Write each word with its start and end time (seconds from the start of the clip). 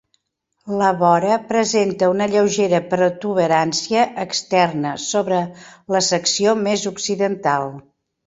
La 0.77 0.85
vora 1.01 1.35
presenta 1.49 2.07
una 2.13 2.27
lleugera 2.31 2.79
protuberància 2.93 4.07
externa, 4.23 4.95
sobre 5.05 5.41
la 5.97 6.01
secció 6.07 6.57
més 6.65 6.87
occidental. 6.95 7.71